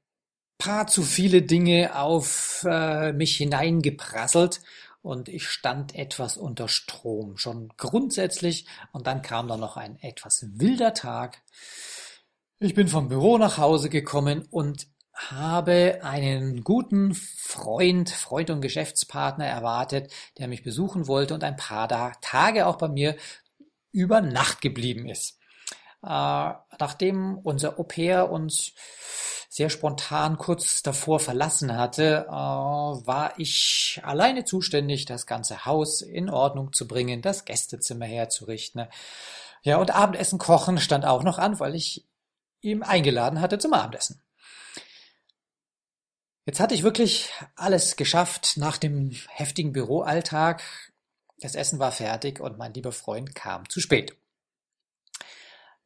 paar 0.58 0.86
zu 0.86 1.02
viele 1.02 1.42
Dinge 1.42 1.96
auf 1.96 2.64
äh, 2.68 3.12
mich 3.12 3.36
hineingeprasselt 3.36 4.60
und 5.02 5.28
ich 5.28 5.48
stand 5.48 5.94
etwas 5.94 6.36
unter 6.36 6.68
Strom, 6.68 7.36
schon 7.36 7.72
grundsätzlich 7.76 8.66
und 8.92 9.06
dann 9.06 9.22
kam 9.22 9.48
da 9.48 9.56
noch 9.56 9.76
ein 9.76 9.98
etwas 10.00 10.46
wilder 10.54 10.94
Tag. 10.94 11.42
Ich 12.58 12.74
bin 12.74 12.88
vom 12.88 13.08
Büro 13.08 13.36
nach 13.36 13.58
Hause 13.58 13.90
gekommen 13.90 14.46
und 14.50 14.86
habe 15.12 16.00
einen 16.02 16.64
guten 16.64 17.14
Freund, 17.14 18.10
Freund 18.10 18.50
und 18.50 18.60
Geschäftspartner 18.60 19.46
erwartet, 19.46 20.12
der 20.38 20.48
mich 20.48 20.62
besuchen 20.62 21.06
wollte 21.06 21.34
und 21.34 21.44
ein 21.44 21.56
paar 21.56 21.88
Tage 22.20 22.66
auch 22.66 22.76
bei 22.76 22.88
mir 22.88 23.16
über 23.92 24.20
Nacht 24.20 24.60
geblieben 24.60 25.08
ist. 25.08 25.38
Äh, 26.02 26.52
nachdem 26.78 27.38
unser 27.38 27.78
Au-pair 27.78 28.30
uns 28.30 28.72
sehr 29.54 29.70
spontan 29.70 30.36
kurz 30.36 30.82
davor 30.82 31.20
verlassen 31.20 31.76
hatte, 31.76 32.26
äh, 32.28 32.32
war 32.32 33.38
ich 33.38 34.00
alleine 34.02 34.44
zuständig, 34.44 35.04
das 35.04 35.26
ganze 35.26 35.64
Haus 35.64 36.00
in 36.00 36.28
Ordnung 36.28 36.72
zu 36.72 36.88
bringen, 36.88 37.22
das 37.22 37.44
Gästezimmer 37.44 38.04
herzurichten. 38.04 38.88
Ja, 39.62 39.76
und 39.76 39.94
Abendessen 39.94 40.40
kochen 40.40 40.78
stand 40.78 41.04
auch 41.04 41.22
noch 41.22 41.38
an, 41.38 41.60
weil 41.60 41.76
ich 41.76 42.04
ihm 42.62 42.82
eingeladen 42.82 43.40
hatte 43.40 43.58
zum 43.58 43.74
Abendessen. 43.74 44.20
Jetzt 46.46 46.58
hatte 46.58 46.74
ich 46.74 46.82
wirklich 46.82 47.30
alles 47.54 47.94
geschafft 47.94 48.54
nach 48.56 48.76
dem 48.76 49.12
heftigen 49.28 49.70
Büroalltag. 49.70 50.64
Das 51.38 51.54
Essen 51.54 51.78
war 51.78 51.92
fertig 51.92 52.40
und 52.40 52.58
mein 52.58 52.74
lieber 52.74 52.90
Freund 52.90 53.36
kam 53.36 53.68
zu 53.68 53.78
spät. 53.78 54.16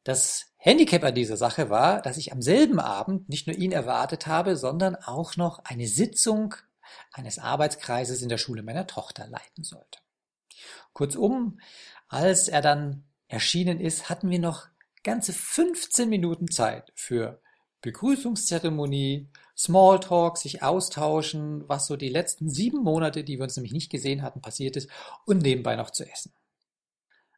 Das 0.03 0.53
Handicap 0.57 1.03
an 1.03 1.15
dieser 1.15 1.37
Sache 1.37 1.69
war, 1.69 2.01
dass 2.01 2.17
ich 2.17 2.31
am 2.31 2.41
selben 2.41 2.79
Abend 2.79 3.29
nicht 3.29 3.47
nur 3.47 3.55
ihn 3.55 3.71
erwartet 3.71 4.27
habe, 4.27 4.55
sondern 4.55 4.95
auch 4.95 5.35
noch 5.37 5.59
eine 5.65 5.87
Sitzung 5.87 6.55
eines 7.11 7.39
Arbeitskreises 7.39 8.21
in 8.21 8.29
der 8.29 8.37
Schule 8.37 8.63
meiner 8.63 8.87
Tochter 8.87 9.27
leiten 9.27 9.63
sollte. 9.63 9.99
Kurzum, 10.93 11.59
als 12.07 12.47
er 12.47 12.61
dann 12.61 13.03
erschienen 13.27 13.79
ist, 13.79 14.09
hatten 14.09 14.29
wir 14.29 14.39
noch 14.39 14.67
ganze 15.03 15.33
15 15.33 16.09
Minuten 16.09 16.49
Zeit 16.49 16.91
für 16.95 17.41
Begrüßungszeremonie, 17.81 19.29
Smalltalk, 19.57 20.37
sich 20.37 20.63
austauschen, 20.63 21.67
was 21.67 21.87
so 21.87 21.95
die 21.95 22.09
letzten 22.09 22.49
sieben 22.49 22.83
Monate, 22.83 23.23
die 23.23 23.37
wir 23.37 23.43
uns 23.43 23.55
nämlich 23.55 23.73
nicht 23.73 23.89
gesehen 23.89 24.21
hatten, 24.21 24.41
passiert 24.41 24.75
ist 24.75 24.89
und 25.25 25.41
nebenbei 25.41 25.75
noch 25.75 25.91
zu 25.91 26.09
essen. 26.09 26.33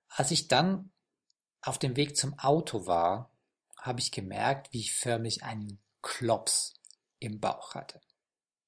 Als 0.08 0.32
ich 0.32 0.48
dann 0.48 0.92
auf 1.62 1.80
dem 1.80 1.96
Weg 1.96 2.18
zum 2.18 2.38
Auto 2.40 2.88
war, 2.88 3.32
habe 3.78 4.00
ich 4.00 4.12
gemerkt, 4.12 4.74
wie 4.74 4.80
ich 4.80 4.94
förmlich 4.94 5.44
einen 5.44 5.80
Klops 6.02 6.74
im 7.20 7.40
Bauch 7.40 7.76
hatte. 7.76 8.02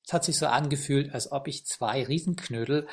Es 0.06 0.14
hat 0.14 0.24
sich 0.24 0.38
so 0.38 0.48
angefühlt, 0.48 1.14
als 1.14 1.32
ob 1.32 1.48
ich 1.48 1.66
zwei 1.66 2.04
Riesenknödel 2.04 2.88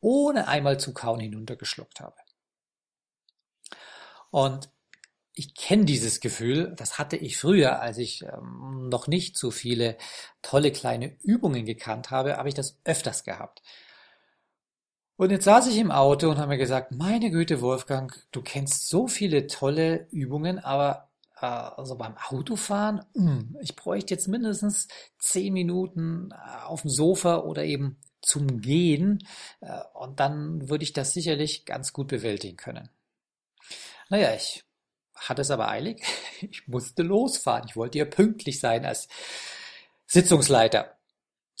ohne 0.00 0.48
einmal 0.48 0.78
zu 0.78 0.92
kauen 0.92 1.20
hinuntergeschluckt 1.20 2.00
habe. 2.00 2.16
Und 4.30 4.68
ich 5.32 5.54
kenne 5.54 5.84
dieses 5.84 6.20
Gefühl, 6.20 6.74
das 6.76 6.98
hatte 6.98 7.16
ich 7.16 7.36
früher, 7.36 7.80
als 7.80 7.98
ich 7.98 8.22
ähm, 8.22 8.88
noch 8.88 9.06
nicht 9.06 9.36
so 9.36 9.50
viele 9.50 9.98
tolle 10.42 10.72
kleine 10.72 11.16
Übungen 11.22 11.66
gekannt 11.66 12.10
habe, 12.10 12.38
habe 12.38 12.48
ich 12.48 12.54
das 12.54 12.78
öfters 12.84 13.22
gehabt. 13.22 13.62
Und 15.16 15.30
jetzt 15.30 15.44
saß 15.44 15.66
ich 15.68 15.78
im 15.78 15.90
Auto 15.90 16.28
und 16.30 16.38
habe 16.38 16.48
mir 16.48 16.58
gesagt, 16.58 16.92
meine 16.92 17.30
Güte, 17.30 17.62
Wolfgang, 17.62 18.14
du 18.32 18.42
kennst 18.42 18.88
so 18.88 19.08
viele 19.08 19.46
tolle 19.46 20.08
Übungen, 20.10 20.58
aber 20.58 21.08
äh, 21.40 21.46
also 21.46 21.96
beim 21.96 22.16
Autofahren, 22.28 23.00
mh, 23.14 23.30
hm, 23.30 23.56
ich 23.62 23.76
bräuchte 23.76 24.12
jetzt 24.12 24.28
mindestens 24.28 24.88
zehn 25.18 25.54
Minuten 25.54 26.30
äh, 26.32 26.64
auf 26.66 26.82
dem 26.82 26.90
Sofa 26.90 27.38
oder 27.38 27.64
eben 27.64 27.98
zum 28.20 28.60
Gehen 28.60 29.26
äh, 29.60 29.78
und 29.94 30.20
dann 30.20 30.68
würde 30.68 30.84
ich 30.84 30.92
das 30.92 31.12
sicherlich 31.12 31.64
ganz 31.64 31.92
gut 31.92 32.08
bewältigen 32.08 32.56
können. 32.56 32.90
Naja, 34.10 34.34
ich 34.34 34.64
hatte 35.14 35.42
es 35.42 35.50
aber 35.50 35.68
eilig. 35.68 36.02
Ich 36.42 36.68
musste 36.68 37.02
losfahren. 37.02 37.64
Ich 37.66 37.76
wollte 37.76 37.96
ja 37.96 38.04
pünktlich 38.04 38.60
sein 38.60 38.84
als 38.84 39.08
Sitzungsleiter. 40.06 40.98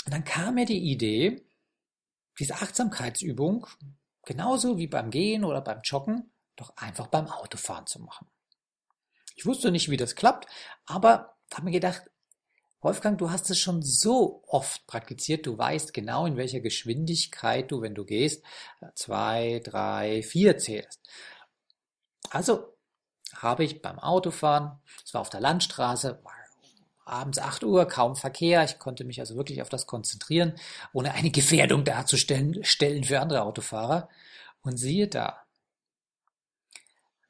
Und 0.04 0.12
dann 0.12 0.22
kam 0.22 0.56
mir 0.56 0.66
die 0.66 0.90
Idee, 0.92 1.45
diese 2.38 2.54
Achtsamkeitsübung, 2.54 3.66
genauso 4.24 4.78
wie 4.78 4.86
beim 4.86 5.10
Gehen 5.10 5.44
oder 5.44 5.60
beim 5.60 5.80
Joggen, 5.82 6.30
doch 6.56 6.76
einfach 6.76 7.06
beim 7.08 7.28
Autofahren 7.28 7.86
zu 7.86 8.00
machen. 8.00 8.26
Ich 9.34 9.46
wusste 9.46 9.70
nicht, 9.70 9.90
wie 9.90 9.96
das 9.96 10.14
klappt, 10.14 10.46
aber 10.86 11.36
habe 11.52 11.64
mir 11.64 11.72
gedacht, 11.72 12.02
Wolfgang, 12.80 13.18
du 13.18 13.30
hast 13.30 13.50
es 13.50 13.58
schon 13.58 13.82
so 13.82 14.42
oft 14.46 14.86
praktiziert, 14.86 15.46
du 15.46 15.56
weißt 15.56 15.92
genau, 15.92 16.26
in 16.26 16.36
welcher 16.36 16.60
Geschwindigkeit 16.60 17.70
du, 17.70 17.80
wenn 17.80 17.94
du 17.94 18.04
gehst, 18.04 18.44
zwei, 18.94 19.60
drei, 19.64 20.22
vier 20.22 20.58
zählst. 20.58 21.00
Also 22.30 22.76
habe 23.34 23.64
ich 23.64 23.82
beim 23.82 23.98
Autofahren, 23.98 24.78
es 25.04 25.12
war 25.14 25.20
auf 25.20 25.30
der 25.30 25.40
Landstraße, 25.40 26.22
abends 27.06 27.38
8 27.38 27.64
Uhr, 27.64 27.86
kaum 27.86 28.16
Verkehr, 28.16 28.64
ich 28.64 28.78
konnte 28.78 29.04
mich 29.04 29.20
also 29.20 29.36
wirklich 29.36 29.62
auf 29.62 29.68
das 29.68 29.86
konzentrieren, 29.86 30.54
ohne 30.92 31.12
eine 31.12 31.30
Gefährdung 31.30 31.84
darzustellen 31.84 32.64
stellen 32.64 33.04
für 33.04 33.20
andere 33.20 33.42
Autofahrer. 33.42 34.08
Und 34.62 34.76
siehe 34.76 35.08
da, 35.08 35.46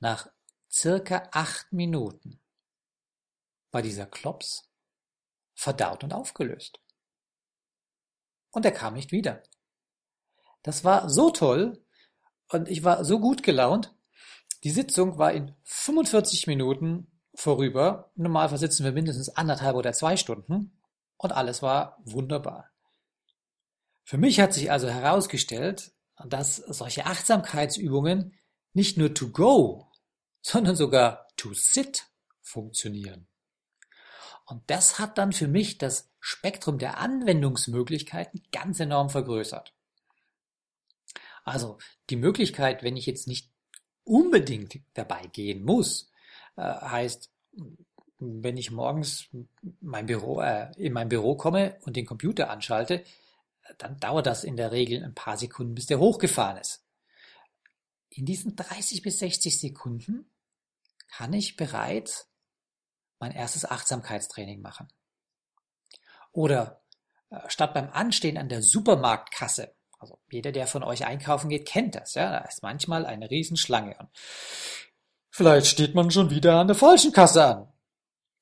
nach 0.00 0.28
circa 0.70 1.28
acht 1.32 1.72
Minuten 1.72 2.40
war 3.70 3.82
dieser 3.82 4.06
Klops 4.06 4.68
verdaut 5.54 6.02
und 6.02 6.14
aufgelöst. 6.14 6.80
Und 8.50 8.64
er 8.64 8.72
kam 8.72 8.94
nicht 8.94 9.12
wieder. 9.12 9.42
Das 10.62 10.84
war 10.84 11.10
so 11.10 11.30
toll 11.30 11.84
und 12.48 12.68
ich 12.68 12.84
war 12.84 13.04
so 13.04 13.20
gut 13.20 13.42
gelaunt, 13.42 13.94
die 14.64 14.70
Sitzung 14.70 15.18
war 15.18 15.32
in 15.32 15.54
45 15.64 16.46
Minuten 16.46 17.15
vorüber. 17.36 18.10
Normalerweise 18.16 18.66
sitzen 18.66 18.84
wir 18.84 18.92
mindestens 18.92 19.28
anderthalb 19.28 19.76
oder 19.76 19.92
zwei 19.92 20.16
Stunden 20.16 20.72
und 21.16 21.32
alles 21.32 21.62
war 21.62 21.98
wunderbar. 22.04 22.70
Für 24.04 24.18
mich 24.18 24.40
hat 24.40 24.54
sich 24.54 24.70
also 24.70 24.88
herausgestellt, 24.88 25.92
dass 26.24 26.56
solche 26.56 27.06
Achtsamkeitsübungen 27.06 28.34
nicht 28.72 28.96
nur 28.96 29.14
to 29.14 29.28
go, 29.28 29.90
sondern 30.42 30.76
sogar 30.76 31.28
to 31.36 31.52
sit 31.54 32.06
funktionieren. 32.40 33.26
Und 34.46 34.62
das 34.68 34.98
hat 34.98 35.18
dann 35.18 35.32
für 35.32 35.48
mich 35.48 35.78
das 35.78 36.12
Spektrum 36.20 36.78
der 36.78 36.98
Anwendungsmöglichkeiten 36.98 38.42
ganz 38.52 38.78
enorm 38.78 39.10
vergrößert. 39.10 39.74
Also 41.44 41.78
die 42.10 42.16
Möglichkeit, 42.16 42.82
wenn 42.82 42.96
ich 42.96 43.06
jetzt 43.06 43.26
nicht 43.26 43.50
unbedingt 44.04 44.78
dabei 44.94 45.26
gehen 45.26 45.64
muss. 45.64 46.12
Äh, 46.56 46.62
heißt, 46.62 47.30
wenn 48.18 48.56
ich 48.56 48.70
morgens 48.70 49.28
mein 49.80 50.06
Büro, 50.06 50.40
äh, 50.40 50.72
in 50.76 50.92
mein 50.92 51.08
Büro 51.08 51.36
komme 51.36 51.78
und 51.82 51.96
den 51.96 52.06
Computer 52.06 52.50
anschalte, 52.50 53.04
dann 53.78 53.98
dauert 53.98 54.26
das 54.26 54.44
in 54.44 54.56
der 54.56 54.72
Regel 54.72 55.04
ein 55.04 55.14
paar 55.14 55.36
Sekunden, 55.36 55.74
bis 55.74 55.86
der 55.86 55.98
hochgefahren 55.98 56.58
ist. 56.58 56.84
In 58.08 58.24
diesen 58.24 58.56
30 58.56 59.02
bis 59.02 59.18
60 59.18 59.60
Sekunden 59.60 60.30
kann 61.08 61.32
ich 61.32 61.56
bereits 61.56 62.30
mein 63.18 63.32
erstes 63.32 63.64
Achtsamkeitstraining 63.64 64.60
machen. 64.60 64.88
Oder 66.32 66.82
äh, 67.30 67.40
statt 67.48 67.74
beim 67.74 67.90
Anstehen 67.90 68.38
an 68.38 68.48
der 68.48 68.62
Supermarktkasse 68.62 69.76
also 69.98 70.18
jeder, 70.30 70.52
der 70.52 70.66
von 70.66 70.82
euch 70.82 71.06
einkaufen 71.06 71.48
geht, 71.48 71.66
kennt 71.66 71.94
das. 71.94 72.14
Ja, 72.14 72.30
da 72.30 72.38
ist 72.38 72.62
manchmal 72.62 73.06
eine 73.06 73.30
Riesenschlange. 73.30 73.96
Und 73.98 74.08
vielleicht 75.36 75.66
steht 75.66 75.94
man 75.94 76.10
schon 76.10 76.30
wieder 76.30 76.58
an 76.58 76.66
der 76.66 76.76
falschen 76.76 77.12
Kasse 77.12 77.44
an. 77.44 77.68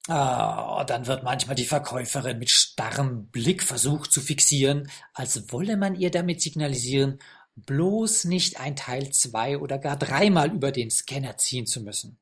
Ah, 0.06 0.84
dann 0.84 1.06
wird 1.06 1.22
manchmal 1.24 1.56
die 1.56 1.64
Verkäuferin 1.64 2.38
mit 2.38 2.50
starrem 2.50 3.28
Blick 3.28 3.62
versucht 3.62 4.12
zu 4.12 4.20
fixieren, 4.20 4.90
als 5.14 5.50
wolle 5.50 5.76
man 5.76 5.94
ihr 5.94 6.10
damit 6.10 6.42
signalisieren, 6.42 7.18
bloß 7.56 8.24
nicht 8.24 8.60
ein 8.60 8.76
Teil 8.76 9.10
zwei 9.10 9.58
oder 9.58 9.78
gar 9.78 9.96
dreimal 9.96 10.52
über 10.52 10.72
den 10.72 10.90
Scanner 10.90 11.36
ziehen 11.38 11.66
zu 11.66 11.80
müssen. 11.80 12.18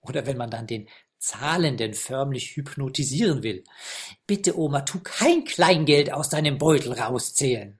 Oder 0.00 0.26
wenn 0.26 0.36
man 0.36 0.50
dann 0.50 0.66
den 0.66 0.88
Zahlenden 1.18 1.94
förmlich 1.94 2.56
hypnotisieren 2.56 3.42
will. 3.42 3.64
Bitte, 4.26 4.58
Oma, 4.58 4.80
tu 4.80 5.00
kein 5.00 5.44
Kleingeld 5.44 6.12
aus 6.12 6.28
deinem 6.28 6.58
Beutel 6.58 6.92
rauszählen. 6.92 7.78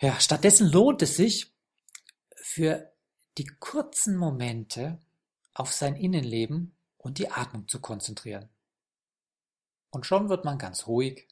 Ja, 0.00 0.18
stattdessen 0.20 0.70
lohnt 0.70 1.02
es 1.02 1.16
sich, 1.16 1.52
für 2.36 2.93
die 3.38 3.46
kurzen 3.46 4.16
Momente 4.16 4.98
auf 5.54 5.72
sein 5.72 5.96
Innenleben 5.96 6.74
und 6.98 7.18
die 7.18 7.30
Atmung 7.30 7.68
zu 7.68 7.80
konzentrieren. 7.80 8.48
Und 9.90 10.06
schon 10.06 10.28
wird 10.28 10.44
man 10.44 10.58
ganz 10.58 10.86
ruhig, 10.86 11.28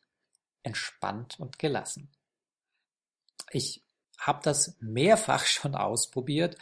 entspannt 0.62 1.41
und 1.41 1.59
gelassen. 1.59 2.11
Ich 3.51 3.83
habe 4.19 4.41
das 4.43 4.77
mehrfach 4.81 5.45
schon 5.47 5.75
ausprobiert 5.75 6.57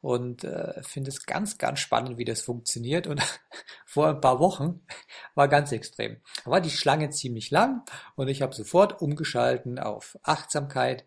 und 0.00 0.44
äh, 0.44 0.82
finde 0.82 1.08
es 1.08 1.24
ganz, 1.24 1.56
ganz 1.56 1.80
spannend, 1.80 2.18
wie 2.18 2.26
das 2.26 2.42
funktioniert. 2.42 3.06
Und 3.06 3.22
vor 3.86 4.08
ein 4.08 4.20
paar 4.20 4.38
Wochen 4.38 4.84
war 5.34 5.48
ganz 5.48 5.72
extrem. 5.72 6.20
Da 6.44 6.50
war 6.50 6.60
die 6.60 6.70
Schlange 6.70 7.10
ziemlich 7.10 7.50
lang 7.50 7.84
und 8.14 8.28
ich 8.28 8.42
habe 8.42 8.54
sofort 8.54 9.00
umgeschalten 9.00 9.78
auf 9.78 10.18
Achtsamkeit 10.22 11.04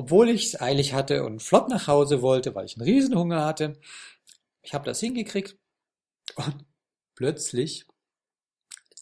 obwohl 0.00 0.30
ich 0.30 0.46
es 0.46 0.60
eilig 0.62 0.94
hatte 0.94 1.24
und 1.24 1.42
flott 1.42 1.68
nach 1.68 1.86
Hause 1.86 2.22
wollte, 2.22 2.54
weil 2.54 2.64
ich 2.64 2.74
einen 2.74 2.88
Riesenhunger 2.88 3.44
hatte. 3.44 3.78
Ich 4.62 4.72
habe 4.72 4.86
das 4.86 4.98
hingekriegt 4.98 5.58
und 6.36 6.64
plötzlich 7.14 7.84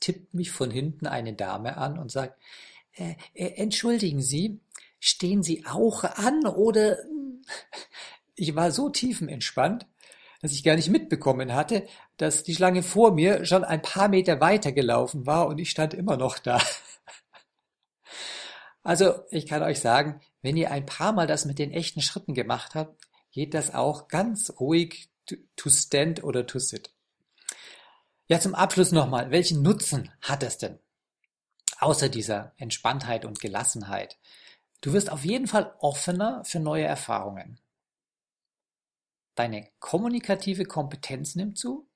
tippt 0.00 0.34
mich 0.34 0.50
von 0.50 0.72
hinten 0.72 1.06
eine 1.06 1.34
Dame 1.34 1.76
an 1.76 2.00
und 2.00 2.10
sagt, 2.10 2.42
äh, 2.96 3.14
äh, 3.34 3.46
entschuldigen 3.62 4.20
Sie, 4.20 4.58
stehen 4.98 5.44
Sie 5.44 5.64
auch 5.66 6.02
an 6.02 6.44
oder 6.46 6.98
ich 8.34 8.56
war 8.56 8.72
so 8.72 8.88
tiefenentspannt, 8.88 9.86
dass 10.42 10.50
ich 10.50 10.64
gar 10.64 10.74
nicht 10.74 10.88
mitbekommen 10.88 11.54
hatte, 11.54 11.86
dass 12.16 12.42
die 12.42 12.56
Schlange 12.56 12.82
vor 12.82 13.12
mir 13.12 13.44
schon 13.44 13.62
ein 13.62 13.82
paar 13.82 14.08
Meter 14.08 14.40
weiter 14.40 14.72
gelaufen 14.72 15.26
war 15.26 15.46
und 15.46 15.58
ich 15.58 15.70
stand 15.70 15.94
immer 15.94 16.16
noch 16.16 16.40
da. 16.40 16.60
Also 18.88 19.22
ich 19.28 19.44
kann 19.44 19.62
euch 19.62 19.80
sagen, 19.80 20.18
wenn 20.40 20.56
ihr 20.56 20.70
ein 20.70 20.86
paar 20.86 21.12
Mal 21.12 21.26
das 21.26 21.44
mit 21.44 21.58
den 21.58 21.72
echten 21.72 22.00
Schritten 22.00 22.32
gemacht 22.32 22.74
habt, 22.74 23.06
geht 23.32 23.52
das 23.52 23.74
auch 23.74 24.08
ganz 24.08 24.50
ruhig 24.60 25.10
to 25.56 25.68
stand 25.68 26.24
oder 26.24 26.46
to 26.46 26.58
sit. 26.58 26.90
Ja, 28.28 28.40
zum 28.40 28.54
Abschluss 28.54 28.90
nochmal, 28.90 29.30
welchen 29.30 29.60
Nutzen 29.60 30.10
hat 30.22 30.42
es 30.42 30.56
denn? 30.56 30.78
Außer 31.80 32.08
dieser 32.08 32.54
Entspanntheit 32.56 33.26
und 33.26 33.40
Gelassenheit. 33.40 34.16
Du 34.80 34.94
wirst 34.94 35.12
auf 35.12 35.22
jeden 35.22 35.48
Fall 35.48 35.74
offener 35.80 36.42
für 36.46 36.58
neue 36.58 36.86
Erfahrungen. 36.86 37.60
Deine 39.34 39.68
kommunikative 39.80 40.64
Kompetenz 40.64 41.34
nimmt 41.34 41.58
zu. 41.58 41.86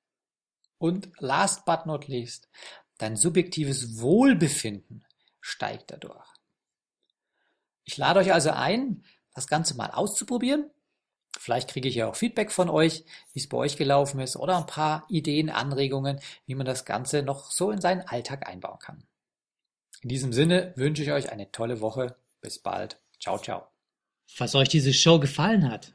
Und 0.76 1.10
last 1.20 1.64
but 1.64 1.86
not 1.86 2.06
least, 2.06 2.50
dein 2.98 3.16
subjektives 3.16 3.98
Wohlbefinden 3.98 5.06
steigt 5.40 5.90
dadurch. 5.90 6.31
Ich 7.84 7.96
lade 7.96 8.20
euch 8.20 8.32
also 8.32 8.50
ein, 8.50 9.02
das 9.34 9.46
Ganze 9.46 9.76
mal 9.76 9.90
auszuprobieren. 9.90 10.70
Vielleicht 11.38 11.70
kriege 11.70 11.88
ich 11.88 11.94
ja 11.94 12.08
auch 12.08 12.16
Feedback 12.16 12.52
von 12.52 12.68
euch, 12.68 13.04
wie 13.32 13.40
es 13.40 13.48
bei 13.48 13.56
euch 13.56 13.76
gelaufen 13.76 14.20
ist 14.20 14.36
oder 14.36 14.58
ein 14.58 14.66
paar 14.66 15.06
Ideen, 15.08 15.50
Anregungen, 15.50 16.20
wie 16.46 16.54
man 16.54 16.66
das 16.66 16.84
Ganze 16.84 17.22
noch 17.22 17.50
so 17.50 17.70
in 17.70 17.80
seinen 17.80 18.02
Alltag 18.02 18.46
einbauen 18.46 18.78
kann. 18.78 19.02
In 20.02 20.08
diesem 20.08 20.32
Sinne 20.32 20.72
wünsche 20.76 21.02
ich 21.02 21.12
euch 21.12 21.32
eine 21.32 21.50
tolle 21.50 21.80
Woche. 21.80 22.16
Bis 22.40 22.58
bald. 22.58 22.98
Ciao, 23.20 23.38
ciao. 23.38 23.66
Falls 24.26 24.54
euch 24.54 24.68
diese 24.68 24.92
Show 24.92 25.20
gefallen 25.20 25.70
hat, 25.70 25.92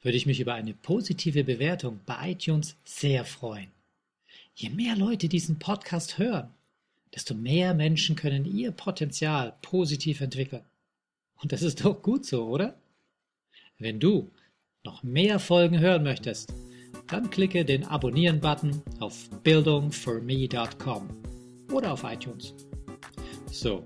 würde 0.00 0.16
ich 0.16 0.26
mich 0.26 0.40
über 0.40 0.54
eine 0.54 0.74
positive 0.74 1.44
Bewertung 1.44 2.00
bei 2.06 2.32
iTunes 2.32 2.76
sehr 2.84 3.24
freuen. 3.24 3.70
Je 4.54 4.70
mehr 4.70 4.96
Leute 4.96 5.28
diesen 5.28 5.58
Podcast 5.58 6.18
hören, 6.18 6.54
desto 7.14 7.34
mehr 7.34 7.74
Menschen 7.74 8.16
können 8.16 8.44
ihr 8.44 8.70
Potenzial 8.70 9.56
positiv 9.62 10.20
entwickeln. 10.20 10.64
Und 11.42 11.52
das 11.52 11.62
ist 11.62 11.84
doch 11.84 12.02
gut 12.02 12.24
so, 12.24 12.46
oder? 12.46 12.80
Wenn 13.78 14.00
du 14.00 14.30
noch 14.84 15.02
mehr 15.02 15.38
Folgen 15.38 15.78
hören 15.80 16.02
möchtest, 16.02 16.52
dann 17.08 17.30
klicke 17.30 17.64
den 17.64 17.84
Abonnieren-Button 17.84 18.82
auf 19.00 19.28
bildungforme.com 19.42 21.08
oder 21.72 21.92
auf 21.92 22.04
iTunes. 22.04 22.54
So, 23.50 23.84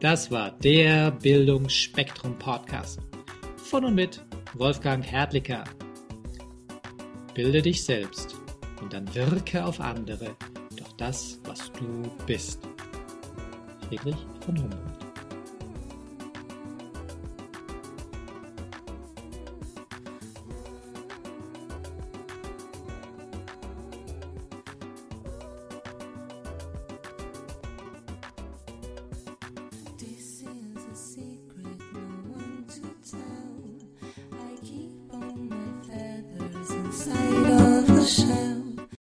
Das 0.00 0.30
war 0.30 0.50
der 0.50 1.10
Bildungsspektrum 1.12 2.38
Podcast 2.38 3.00
von 3.56 3.84
und 3.84 3.94
mit 3.94 4.24
Wolfgang 4.54 5.04
Hertlicker. 5.04 5.64
Bilde 7.34 7.62
dich 7.62 7.84
selbst 7.84 8.36
und 8.80 8.92
dann 8.92 9.12
wirke 9.14 9.64
auf 9.64 9.80
andere 9.80 10.36
durch 10.76 10.92
das, 10.98 11.40
was 11.44 11.72
du 11.72 12.02
bist. 12.26 12.60
Friedrich 13.88 14.16
von 14.40 14.58
Humboldt 14.62 15.03